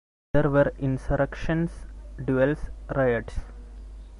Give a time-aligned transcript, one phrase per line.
[0.33, 1.85] There were insurrections,
[2.25, 3.37] duels, riots.